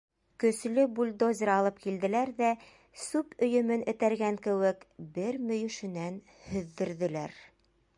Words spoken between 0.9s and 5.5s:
бульдозер алып килделәр ҙә, сүп өйөмөн этәргән кеүек, бер